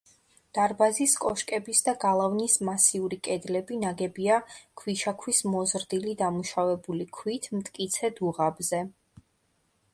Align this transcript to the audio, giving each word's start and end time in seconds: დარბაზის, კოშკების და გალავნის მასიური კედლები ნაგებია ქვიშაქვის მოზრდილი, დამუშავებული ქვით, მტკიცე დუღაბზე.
დარბაზის, 0.57 1.11
კოშკების 1.25 1.81
და 1.87 1.93
გალავნის 2.03 2.55
მასიური 2.69 3.19
კედლები 3.27 3.77
ნაგებია 3.83 4.39
ქვიშაქვის 4.83 5.41
მოზრდილი, 5.57 6.17
დამუშავებული 6.25 7.09
ქვით, 7.19 7.49
მტკიცე 7.59 8.15
დუღაბზე. 8.23 8.85